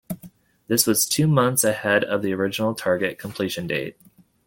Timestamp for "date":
3.67-3.97